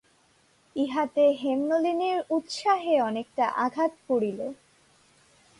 [0.75, 4.39] ইহাতে হেমনলিনীর উৎসাহে অনেকটা আঘাত পড়িল।